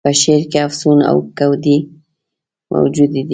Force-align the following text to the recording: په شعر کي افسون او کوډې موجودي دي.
په 0.03 0.09
شعر 0.21 0.41
کي 0.51 0.59
افسون 0.67 0.97
او 1.09 1.17
کوډې 1.37 1.77
موجودي 2.71 3.09
دي. 3.13 3.23